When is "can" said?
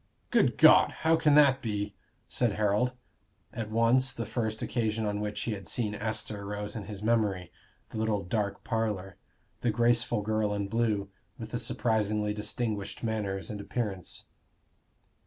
1.15-1.35